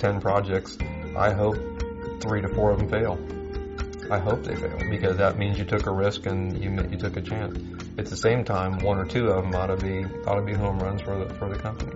[0.00, 0.78] start off with 10 projects,
[1.16, 1.56] I hope
[2.20, 3.18] three to four of them fail.
[4.10, 7.16] I hope they fail because that means you took a risk and you you took
[7.16, 7.56] a chance.
[7.96, 10.52] At the same time, one or two of them ought to be ought to be
[10.52, 11.92] home runs for the for the company.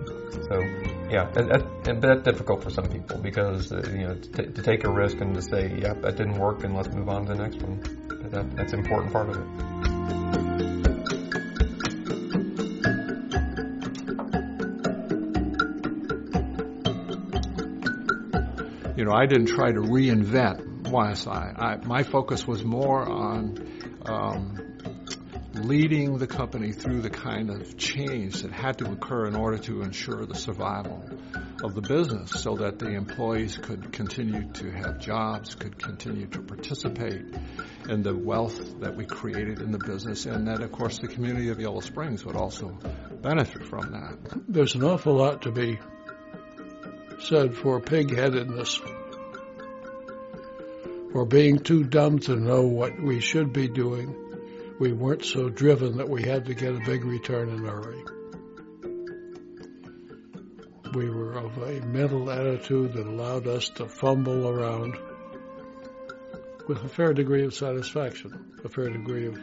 [0.47, 0.61] So
[1.09, 4.85] yeah, that, that, that's difficult for some people because uh, you know to, to, take
[4.85, 7.43] a risk and to say, "Yep, that didn't work," and let's move on to the
[7.43, 7.81] next one.
[8.31, 9.94] That, that's an important part of it.
[19.05, 21.61] You know, I didn't try to reinvent YSI.
[21.61, 24.79] I, my focus was more on um,
[25.53, 29.83] leading the company through the kind of change that had to occur in order to
[29.83, 31.07] ensure the survival
[31.63, 36.41] of the business so that the employees could continue to have jobs, could continue to
[36.41, 37.25] participate
[37.87, 41.49] in the wealth that we created in the business, and that, of course, the community
[41.49, 42.75] of Yellow Springs would also
[43.21, 44.41] benefit from that.
[44.47, 45.77] There's an awful lot to be
[47.19, 48.81] said for pig-headedness,
[51.15, 54.13] for being too dumb to know what we should be doing.
[54.81, 58.03] We weren't so driven that we had to get a big return in a hurry.
[60.93, 64.97] We were of a mental attitude that allowed us to fumble around
[66.67, 69.39] with a fair degree of satisfaction, a fair degree of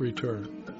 [0.00, 0.77] return.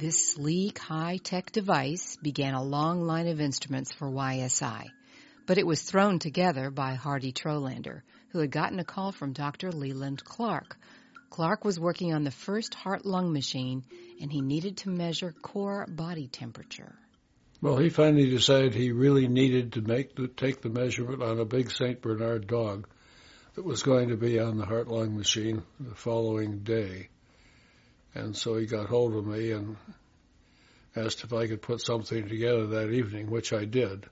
[0.00, 4.86] This sleek, high-tech device began a long line of instruments for YSI,
[5.44, 8.00] but it was thrown together by Hardy Trolander,
[8.30, 9.70] who had gotten a call from Dr.
[9.70, 10.78] Leland Clark.
[11.28, 13.84] Clark was working on the first heart-lung machine,
[14.22, 16.94] and he needed to measure core body temperature.
[17.60, 21.44] Well, he finally decided he really needed to make the, take the measurement on a
[21.44, 22.00] big St.
[22.00, 22.88] Bernard dog
[23.54, 27.10] that was going to be on the heart-lung machine the following day.
[28.14, 29.76] And so he got hold of me and
[30.96, 34.06] asked if I could put something together that evening, which I did.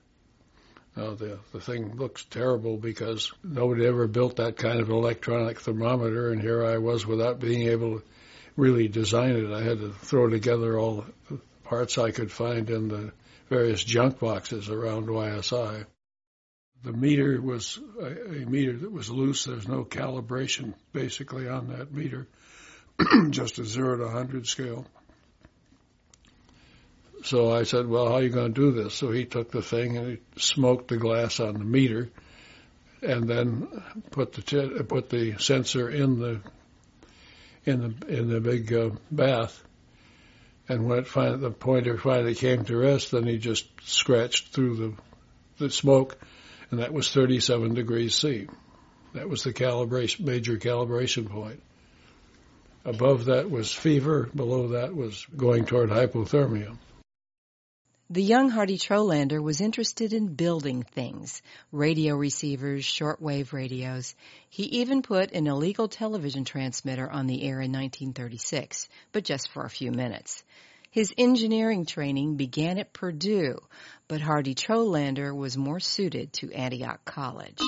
[0.95, 6.31] Now the the thing looks terrible because nobody ever built that kind of electronic thermometer,
[6.31, 8.05] and here I was without being able to
[8.55, 9.51] really design it.
[9.51, 13.11] I had to throw together all the parts I could find in the
[13.49, 15.85] various junk boxes around YSI.
[16.83, 19.45] The meter was a, a meter that was loose.
[19.45, 22.27] There's no calibration basically on that meter.
[23.29, 24.85] just a zero to 100 scale.
[27.23, 28.93] So I said, well, how are you going to do this?
[28.93, 32.09] So he took the thing and he smoked the glass on the meter
[33.01, 33.67] and then
[34.11, 36.41] put the t- put the sensor in the
[37.65, 39.61] in the in the big uh, bath.
[40.67, 44.75] And when it finally, the pointer finally came to rest, then he just scratched through
[44.75, 44.93] the
[45.57, 46.17] the smoke,
[46.71, 48.47] and that was 37 degrees C.
[49.13, 51.61] That was the calibration major calibration point.
[52.89, 54.31] Above that was fever.
[54.35, 56.75] Below that was going toward hypothermia.
[58.09, 64.15] The young Hardy Trolander was interested in building things, radio receivers, shortwave radios.
[64.49, 69.65] He even put an illegal television transmitter on the air in 1936, but just for
[69.65, 70.43] a few minutes.
[70.89, 73.59] His engineering training began at Purdue,
[74.07, 77.59] but Hardy Trolander was more suited to Antioch College.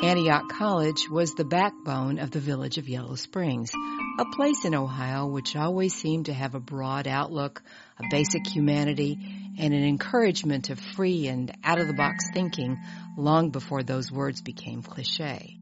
[0.00, 3.72] Antioch College was the backbone of the village of Yellow Springs,
[4.20, 7.60] a place in Ohio which always seemed to have a broad outlook,
[7.98, 9.18] a basic humanity,
[9.58, 12.78] and an encouragement of free and out-of-the-box thinking
[13.16, 15.58] long before those words became cliche.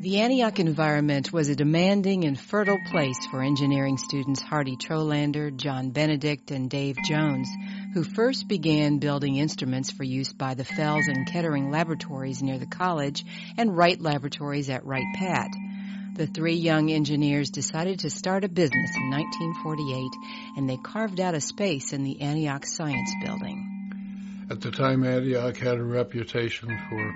[0.00, 5.90] The Antioch environment was a demanding and fertile place for engineering students Hardy Trolander, John
[5.90, 7.48] Benedict, and Dave Jones,
[7.96, 12.66] who first began building instruments for use by the Fels and Kettering laboratories near the
[12.66, 13.24] college
[13.56, 15.48] and Wright laboratories at Wright Pat.
[16.12, 20.10] The three young engineers decided to start a business in 1948
[20.58, 24.44] and they carved out a space in the Antioch Science Building.
[24.50, 27.14] At the time, Antioch had a reputation for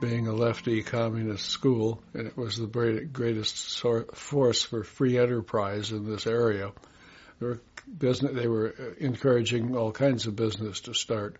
[0.00, 3.80] being a lefty communist school, and it was the greatest
[4.14, 6.72] force for free enterprise in this area.
[7.38, 8.34] There were business.
[8.34, 8.68] They were
[8.98, 11.36] encouraging all kinds of business to start,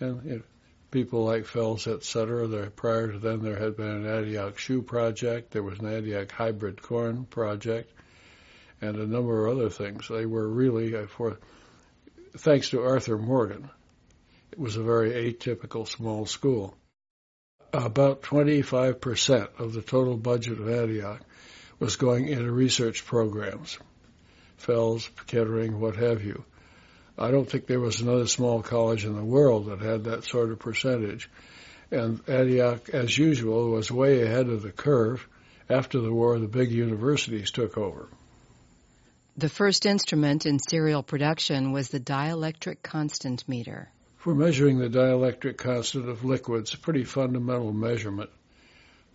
[0.00, 0.42] and you know,
[0.90, 2.46] people like Fels, et cetera.
[2.46, 5.52] There, prior to then, there had been an Antioch shoe project.
[5.52, 7.92] There was an Antioch hybrid corn project,
[8.80, 10.08] and a number of other things.
[10.08, 11.38] They were really uh, for,
[12.36, 13.70] thanks to Arthur Morgan,
[14.52, 16.76] it was a very atypical small school.
[17.72, 21.20] About 25% of the total budget of Antioch
[21.78, 23.78] was going into research programs.
[24.60, 26.44] Fels, Kettering, what have you.
[27.18, 30.50] I don't think there was another small college in the world that had that sort
[30.50, 31.28] of percentage.
[31.90, 35.26] And Antioch, as usual, was way ahead of the curve.
[35.68, 38.08] After the war, the big universities took over.
[39.36, 43.90] The first instrument in serial production was the dielectric constant meter.
[44.16, 48.30] For measuring the dielectric constant of liquids, a pretty fundamental measurement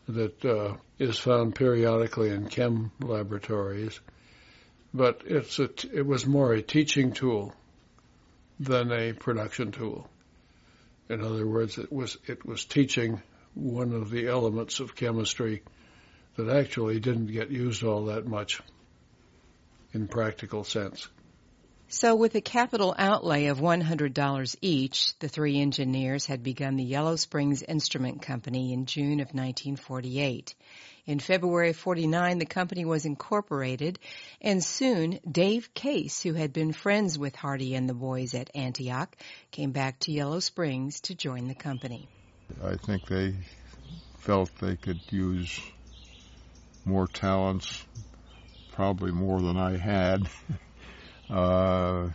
[0.07, 3.99] that uh, is found periodically in chem laboratories.
[4.95, 7.53] But it's a t- it was more a teaching tool
[8.61, 10.09] than a production tool.
[11.09, 13.21] In other words, it was it was teaching
[13.55, 15.63] one of the elements of chemistry
[16.37, 18.61] that actually didn't get used all that much
[19.93, 21.09] in practical sense.
[21.87, 27.15] So, with a capital outlay of $100 each, the three engineers had begun the Yellow
[27.15, 30.55] Springs Instrument Company in June of 1948.
[31.05, 33.99] In February of 49, the company was incorporated,
[34.41, 39.15] and soon Dave Case, who had been friends with Hardy and the boys at Antioch,
[39.51, 42.07] came back to Yellow Springs to join the company.
[42.63, 43.35] I think they
[44.17, 45.59] felt they could use
[46.83, 47.85] more talents,
[48.71, 50.27] probably more than I had,
[51.29, 52.09] uh,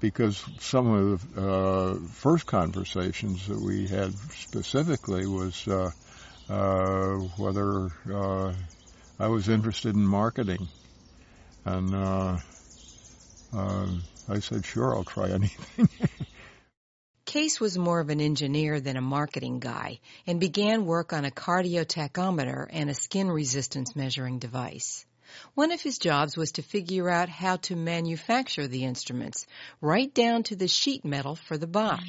[0.00, 5.90] because some of the uh, first conversations that we had specifically was uh,
[6.48, 7.90] uh, whether
[9.18, 10.68] I was interested in marketing.
[11.64, 12.40] And I
[14.40, 15.88] said, sure, I'll try anything.
[17.24, 21.30] Case was more of an engineer than a marketing guy and began work on a
[21.30, 25.06] cardiotachometer and a skin resistance measuring device.
[25.54, 29.46] One of his jobs was to figure out how to manufacture the instruments,
[29.80, 32.04] right down to the sheet metal for the box.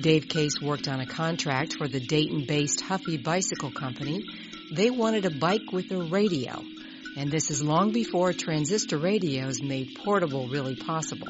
[0.00, 4.24] Dave Case worked on a contract for the Dayton-based Huffy Bicycle Company.
[4.72, 6.62] They wanted a bike with a radio,
[7.18, 11.28] and this is long before transistor radios made portable really possible.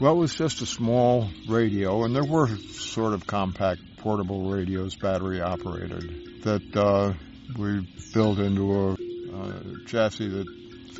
[0.00, 4.96] Well, it was just a small radio, and there were sort of compact portable radios,
[4.96, 7.12] battery operated, that uh,
[7.56, 10.46] we built into a uh, chassis that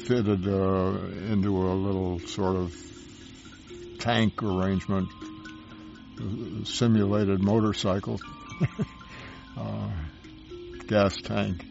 [0.06, 2.72] fitted uh, into a little sort of
[3.98, 5.08] tank arrangement
[6.64, 8.20] simulated motorcycle,
[9.56, 9.88] uh,
[10.86, 11.64] gas tank.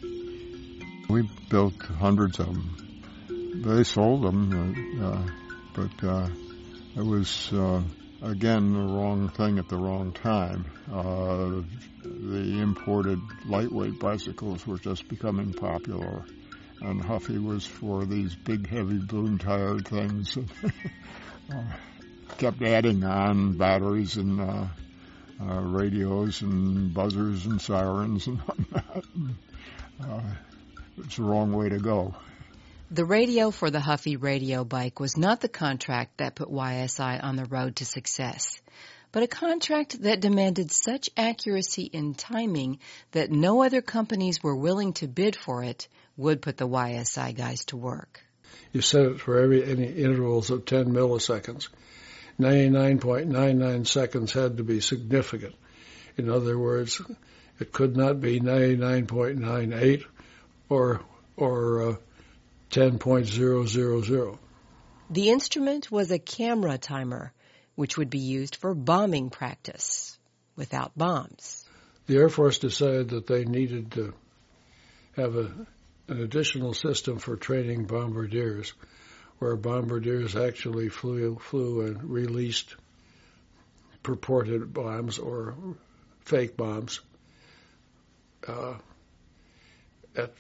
[1.09, 3.63] We built hundreds of them.
[3.65, 5.31] They sold them, uh,
[5.73, 6.27] but uh,
[6.95, 7.81] it was uh,
[8.21, 10.65] again the wrong thing at the wrong time.
[10.91, 11.61] Uh,
[12.03, 16.25] the imported lightweight bicycles were just becoming popular,
[16.81, 20.37] and Huffy was for these big, heavy, boom-tired things.
[22.37, 24.65] kept adding on batteries and uh,
[25.41, 29.05] uh, radios and buzzers and sirens and whatnot.
[30.01, 30.21] Uh,
[30.97, 32.15] it's the wrong way to go.
[32.93, 37.35] The radio for the Huffy radio bike was not the contract that put YSI on
[37.35, 38.61] the road to success,
[39.11, 42.77] but a contract that demanded such accuracy in timing
[43.09, 47.65] that no other companies were willing to bid for it would put the YSI guys
[47.65, 48.21] to work.
[48.73, 51.69] You set it for every any intervals of 10 milliseconds.
[52.39, 55.55] 99.99 seconds had to be significant.
[56.15, 57.01] In other words,
[57.59, 60.05] it could not be 99.98
[60.69, 61.01] or
[61.35, 61.95] or uh,
[62.73, 64.37] 10.000.
[65.11, 67.31] The instrument was a camera timer,
[67.75, 70.17] which would be used for bombing practice
[70.55, 71.65] without bombs.
[72.07, 74.15] The Air Force decided that they needed to
[75.15, 75.51] have a,
[76.07, 78.73] an additional system for training bombardiers
[79.37, 82.75] where bombardiers actually flew, flew and released
[84.01, 85.55] purported bombs or
[86.25, 87.01] fake bombs
[88.47, 88.73] uh,
[90.15, 90.33] at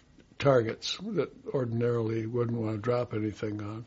[0.43, 3.85] targets that ordinarily wouldn't want to drop anything on.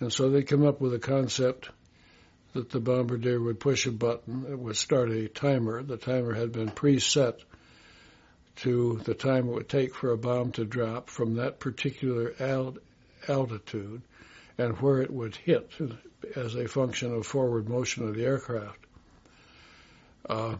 [0.00, 1.70] And so they come up with a concept
[2.52, 5.82] that the bombardier would push a button, it would start a timer.
[5.82, 7.34] The timer had been preset
[8.56, 12.34] to the time it would take for a bomb to drop from that particular
[13.28, 14.02] altitude
[14.56, 15.70] and where it would hit
[16.34, 18.80] as a function of forward motion of the aircraft.
[20.28, 20.56] Uh,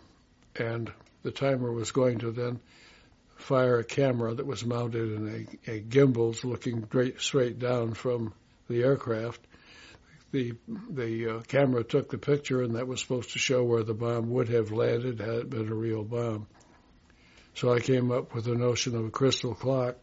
[0.57, 2.61] and the timer was going to then
[3.39, 8.35] fire a camera that was mounted in a, a gimbals looking straight, straight down from
[8.69, 9.41] the aircraft.
[10.33, 10.55] The
[10.91, 14.29] the uh, camera took the picture, and that was supposed to show where the bomb
[14.31, 16.47] would have landed had it been a real bomb.
[17.55, 19.97] So I came up with the notion of a crystal clock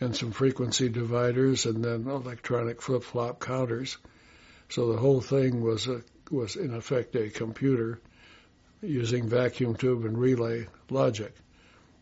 [0.00, 3.96] and some frequency dividers and then electronic flip-flop counters.
[4.68, 8.00] So the whole thing was a, was in effect a computer
[8.82, 11.34] using vacuum tube and relay logic.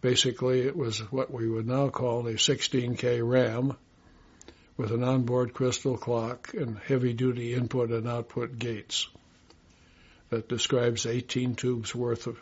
[0.04, 3.74] Basically, it was what we would now call a 16K RAM
[4.76, 9.08] with an onboard crystal clock and heavy-duty input and output gates.
[10.28, 12.36] That describes 18 tubes worth of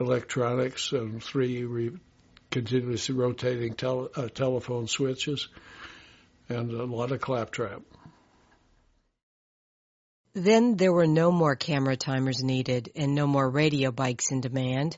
[0.00, 1.90] electronics and three re-
[2.50, 5.48] continuously rotating tele- uh, telephone switches
[6.48, 7.82] and a lot of claptrap.
[10.32, 14.96] Then there were no more camera timers needed and no more radio bikes in demand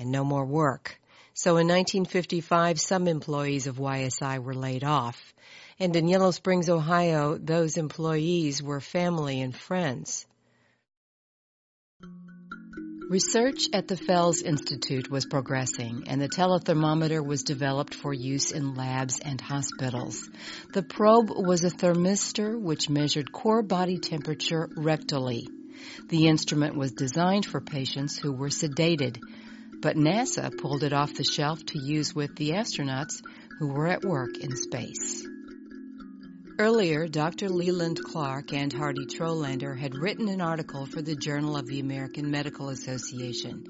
[0.00, 0.97] and no more work.
[1.38, 5.32] So in 1955, some employees of YSI were laid off.
[5.78, 10.26] And in Yellow Springs, Ohio, those employees were family and friends.
[13.08, 18.74] Research at the Fels Institute was progressing, and the telethermometer was developed for use in
[18.74, 20.28] labs and hospitals.
[20.74, 25.46] The probe was a thermistor which measured core body temperature rectally.
[26.08, 29.18] The instrument was designed for patients who were sedated,
[29.80, 33.22] but NASA pulled it off the shelf to use with the astronauts
[33.58, 35.26] who were at work in space.
[36.58, 37.48] Earlier, Dr.
[37.48, 42.32] Leland Clark and Hardy Trolander had written an article for the Journal of the American
[42.32, 43.64] Medical Association.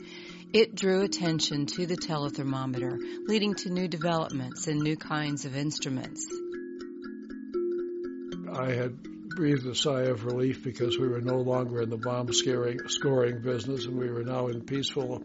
[0.55, 2.97] It drew attention to the telethermometer,
[3.27, 6.27] leading to new developments and new kinds of instruments.
[8.51, 8.97] I had
[9.29, 13.85] breathed a sigh of relief because we were no longer in the bomb scoring business
[13.85, 15.23] and we were now in peaceful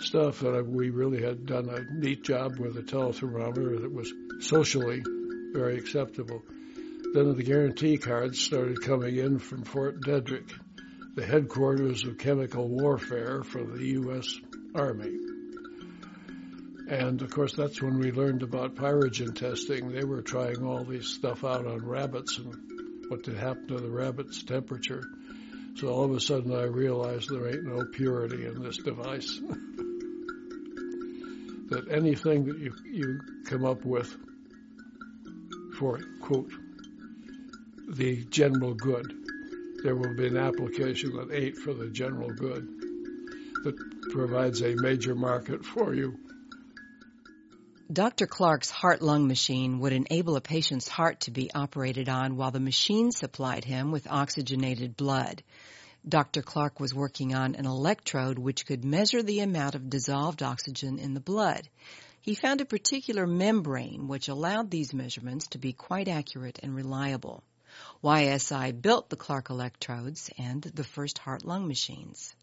[0.00, 0.42] stuff.
[0.42, 5.02] And we really had done a neat job with a telethermometer that was socially
[5.52, 6.42] very acceptable.
[7.14, 10.52] Then the guarantee cards started coming in from Fort Detrick,
[11.14, 14.34] the headquarters of chemical warfare for the U.S.
[14.74, 15.18] Army.
[16.88, 19.90] And of course, that's when we learned about pyrogen testing.
[19.92, 22.54] They were trying all this stuff out on rabbits and
[23.08, 25.02] what did happen to the rabbit's temperature.
[25.76, 29.40] So all of a sudden, I realized there ain't no purity in this device.
[31.70, 34.14] that anything that you, you come up with
[35.78, 36.50] for, quote,
[37.88, 39.12] the general good.
[39.82, 42.66] There will be an application that ain't for the general good
[43.64, 46.18] that provides a major market for you.
[47.90, 48.26] Dr.
[48.26, 52.60] Clark's heart lung machine would enable a patient's heart to be operated on while the
[52.60, 55.42] machine supplied him with oxygenated blood.
[56.06, 56.42] Dr.
[56.42, 61.14] Clark was working on an electrode which could measure the amount of dissolved oxygen in
[61.14, 61.68] the blood.
[62.20, 67.42] He found a particular membrane which allowed these measurements to be quite accurate and reliable.
[68.02, 72.34] YSI built the Clark electrodes and the first heart-lung machines.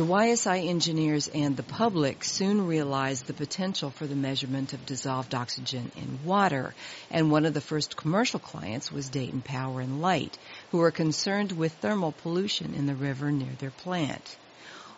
[0.00, 5.34] The YSI engineers and the public soon realized the potential for the measurement of dissolved
[5.34, 6.74] oxygen in water,
[7.10, 10.38] and one of the first commercial clients was Dayton Power and Light,
[10.70, 14.38] who were concerned with thermal pollution in the river near their plant.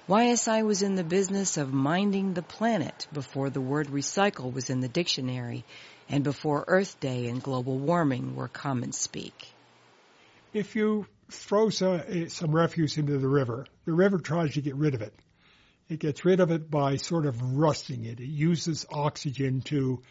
[0.09, 4.83] YSI was in the business of minding the planet before the word recycle was in
[4.83, 5.65] the dictionary
[6.09, 9.49] and before Earth Day and global warming were common speak.
[10.55, 14.77] If you throw some, eh, some refuse into the river, the river tries to get
[14.77, 15.15] rid of it.
[15.89, 18.21] It gets rid of it by sort of rusting it.
[18.21, 20.03] It uses oxygen to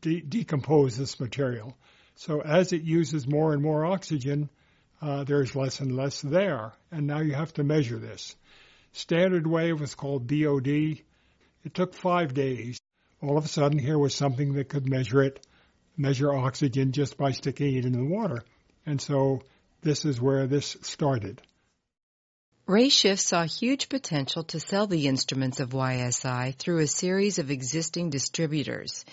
[0.00, 1.76] de- decompose this material.
[2.16, 4.50] So as it uses more and more oxygen,
[5.00, 6.72] uh, there's less and less there.
[6.90, 8.34] And now you have to measure this.
[8.92, 10.68] Standard wave was called BOD.
[10.68, 12.80] It took five days.
[13.22, 15.46] All of a sudden, here was something that could measure it,
[15.96, 18.42] measure oxygen just by sticking it in the water.
[18.86, 19.42] And so
[19.82, 21.40] this is where this started.
[22.66, 27.50] Ray Schiff saw huge potential to sell the instruments of YSI through a series of
[27.50, 29.06] existing distributors.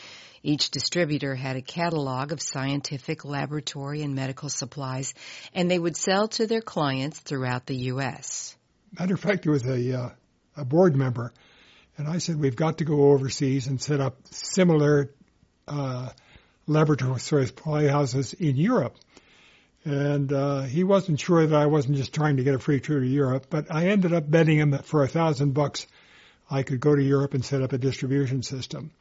[0.44, 5.14] Each distributor had a catalog of scientific, laboratory, and medical supplies,
[5.54, 8.56] and they would sell to their clients throughout the U.S.
[9.00, 10.10] Matter of fact, there was a, uh,
[10.58, 11.34] a board member,
[11.98, 15.12] and I said, we've got to go overseas and set up similar
[15.68, 16.10] uh,
[16.68, 18.98] laboratory supply houses in Europe.
[19.86, 23.00] And uh, he wasn't sure that I wasn't just trying to get a free tour
[23.00, 25.86] to Europe, but I ended up betting him that for a thousand bucks,
[26.50, 28.92] I could go to Europe and set up a distribution system.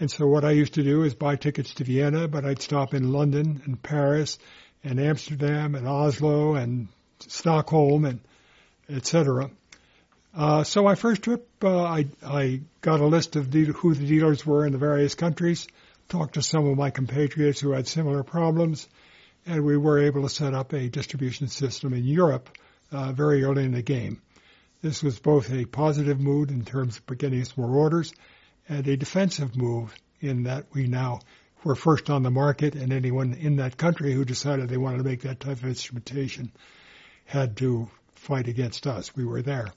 [0.00, 2.94] And so what I used to do is buy tickets to Vienna, but I'd stop
[2.94, 4.38] in London and Paris
[4.82, 6.88] and Amsterdam and Oslo and
[7.20, 8.20] Stockholm and
[8.88, 9.50] etc.
[10.34, 14.06] Uh, so my first trip, uh, I, I got a list of de- who the
[14.06, 15.68] dealers were in the various countries,
[16.08, 18.88] talked to some of my compatriots who had similar problems,
[19.46, 22.56] and we were able to set up a distribution system in Europe
[22.90, 24.20] uh, very early in the game.
[24.82, 28.12] This was both a positive move in terms of getting us more orders
[28.68, 31.20] and a defensive move in that we now
[31.64, 35.04] were first on the market, and anyone in that country who decided they wanted to
[35.04, 36.50] make that type of instrumentation
[37.24, 39.14] had to fight against us.
[39.14, 39.68] We were there.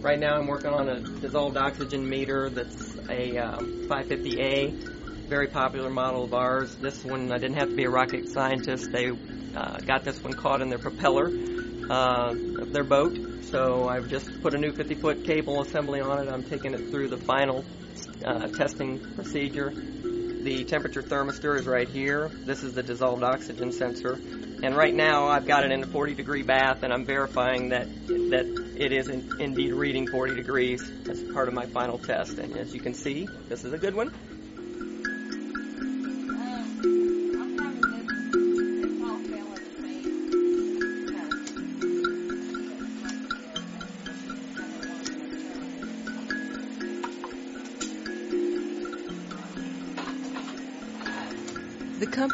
[0.00, 4.97] Right now, I'm working on a dissolved oxygen meter that's a uh, 550A,
[5.28, 6.74] very popular model of ours.
[6.76, 8.90] This one, I didn't have to be a rocket scientist.
[8.90, 9.10] They
[9.54, 11.30] uh, got this one caught in their propeller
[11.90, 13.18] uh, of their boat.
[13.42, 16.32] So I've just put a new 50 foot cable assembly on it.
[16.32, 17.64] I'm taking it through the final
[18.24, 19.70] uh, testing procedure.
[19.70, 22.28] The temperature thermistor is right here.
[22.28, 24.14] This is the dissolved oxygen sensor.
[24.62, 27.86] And right now I've got it in a 40 degree bath and I'm verifying that,
[28.06, 32.38] that it is in, indeed reading 40 degrees as part of my final test.
[32.38, 34.12] And as you can see, this is a good one.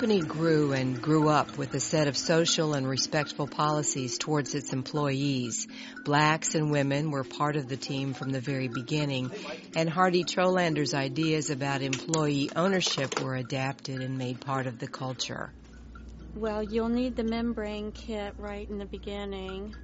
[0.05, 4.75] Company grew and grew up with a set of social and respectful policies towards its
[4.75, 5.67] employees.
[6.05, 9.31] Blacks and women were part of the team from the very beginning,
[9.75, 15.55] and Hardy Trolander's ideas about employee ownership were adapted and made part of the culture.
[16.37, 19.75] Well, you'll need the membrane kit right in the beginning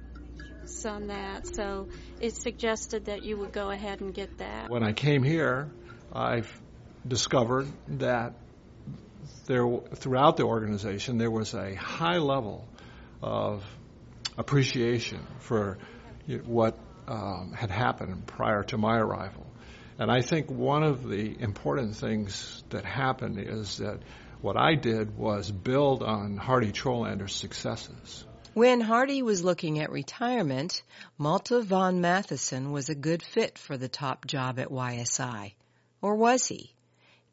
[0.85, 1.87] on that, so
[2.19, 4.69] it suggested that you would go ahead and get that.
[4.69, 5.71] When I came here,
[6.13, 6.61] I've
[7.07, 8.35] discovered that
[9.45, 12.67] there, throughout the organization, there was a high level
[13.21, 13.63] of
[14.37, 15.77] appreciation for
[16.45, 19.45] what um, had happened prior to my arrival.
[19.99, 23.99] And I think one of the important things that happened is that
[24.41, 28.25] what I did was build on Hardy Trolander's successes.
[28.53, 30.81] When Hardy was looking at retirement,
[31.17, 35.53] Malte von Matthiessen was a good fit for the top job at YSI.
[36.01, 36.73] Or was he?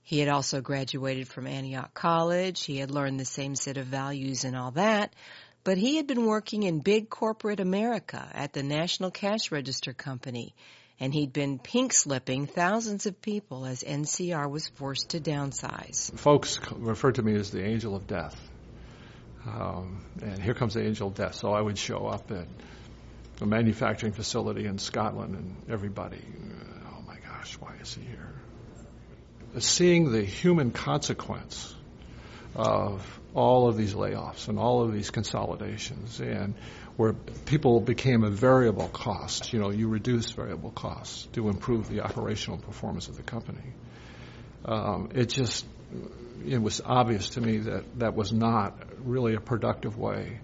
[0.08, 2.64] He had also graduated from Antioch College.
[2.64, 5.14] He had learned the same set of values and all that.
[5.64, 10.54] But he had been working in big corporate America at the National Cash Register Company,
[10.98, 16.10] and he'd been pink slipping thousands of people as NCR was forced to downsize.
[16.18, 18.40] Folks referred to me as the angel of death.
[19.44, 21.34] Um, and here comes the angel of death.
[21.34, 22.48] So I would show up at
[23.42, 26.24] a manufacturing facility in Scotland, and everybody,
[26.86, 28.37] oh my gosh, why is he here?
[29.58, 31.74] Seeing the human consequence
[32.54, 36.54] of all of these layoffs and all of these consolidations and
[36.96, 39.52] where people became a variable cost.
[39.52, 43.72] You know, you reduce variable costs to improve the operational performance of the company.
[44.64, 45.64] Um, it just,
[46.46, 50.40] it was obvious to me that that was not really a productive way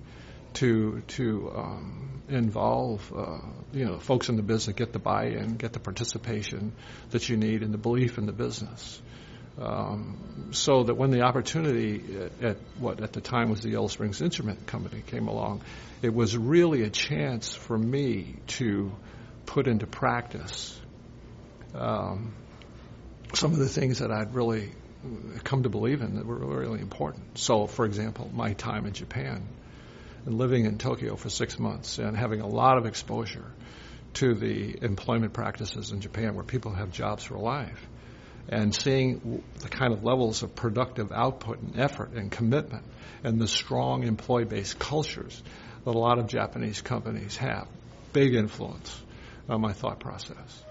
[0.54, 3.38] to, to, um, involve, uh,
[3.72, 6.72] you know, folks in the business get the buy-in, get the participation
[7.10, 9.00] that you need, and the belief in the business.
[9.56, 13.86] Um, so that when the opportunity at, at, what at the time was the Yellow
[13.86, 15.62] Springs Instrument Company came along,
[16.02, 18.92] it was really a chance for me to
[19.46, 20.80] put into practice
[21.74, 22.34] um,
[23.34, 24.72] some of the things that I'd really
[25.42, 27.38] come to believe in that were really important.
[27.38, 29.46] So, for example, my time in Japan
[30.26, 33.50] and living in Tokyo for six months and having a lot of exposure
[34.14, 37.80] to the employment practices in Japan where people have jobs for life
[38.48, 42.84] and seeing the kind of levels of productive output and effort and commitment
[43.22, 45.42] and the strong employee based cultures
[45.84, 47.66] that a lot of Japanese companies have.
[48.12, 49.02] Big influence
[49.48, 50.64] on my thought process.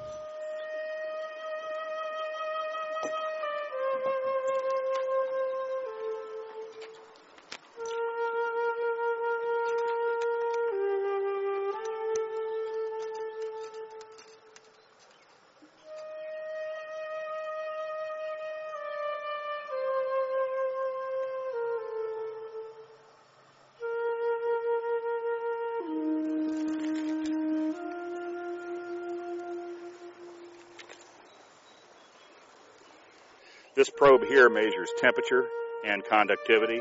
[33.75, 35.47] This probe here measures temperature
[35.83, 36.79] and conductivity.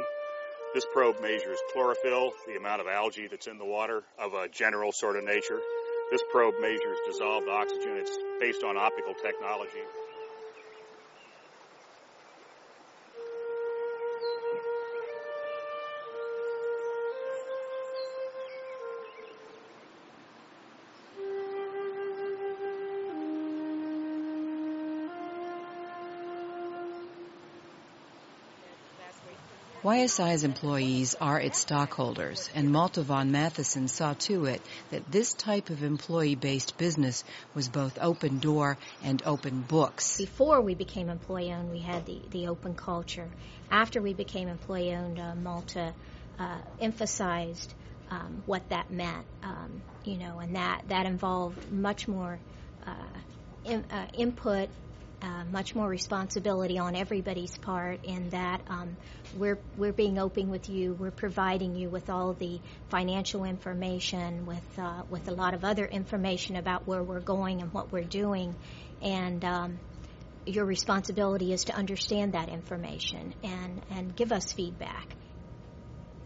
[0.75, 4.93] This probe measures chlorophyll, the amount of algae that's in the water of a general
[4.93, 5.59] sort of nature.
[6.11, 7.97] This probe measures dissolved oxygen.
[7.97, 9.81] It's based on optical technology.
[29.83, 35.71] YSI's employees are its stockholders, and Malte von Matthiessen saw to it that this type
[35.71, 40.19] of employee-based business was both open door and open books.
[40.19, 43.29] Before we became employee-owned, we had the, the open culture.
[43.73, 45.93] After we became employee-owned, uh, Malte
[46.39, 47.75] uh, emphasized
[48.09, 52.39] um, what that meant, um, you know, and that, that involved much more
[52.87, 52.93] uh,
[53.65, 54.69] in, uh, input
[55.23, 58.97] uh, much more responsibility on everybody's part in that um,
[59.37, 60.95] we're we're being open with you.
[60.95, 65.85] We're providing you with all the financial information, with uh, with a lot of other
[65.85, 68.55] information about where we're going and what we're doing,
[69.01, 69.79] and um,
[70.45, 75.07] your responsibility is to understand that information and and give us feedback.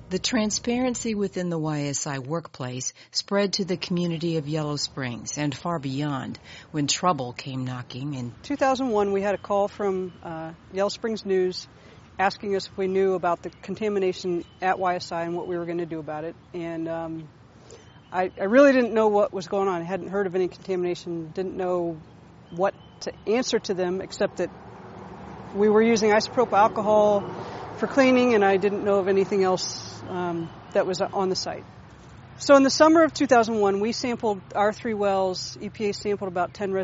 [0.08, 5.80] The transparency within the YSI workplace spread to the community of Yellow Springs and far
[5.80, 6.38] beyond
[6.70, 8.14] when trouble came knocking.
[8.14, 11.66] In 2001, we had a call from uh, Yellow Springs News
[12.20, 15.78] asking us if we knew about the contamination at YSI and what we were going
[15.78, 16.36] to do about it.
[16.54, 17.28] And um,
[18.12, 19.82] I, I really didn't know what was going on.
[19.82, 22.00] I hadn't heard of any contamination, didn't know
[22.52, 24.50] what to answer to them except that
[25.56, 27.24] we were using isopropyl alcohol
[27.76, 31.64] for cleaning, and I didn't know of anything else um, that was on the site.
[32.38, 35.56] So in the summer of 2001, we sampled our three wells.
[35.60, 36.74] EPA sampled about 10 reservoirs.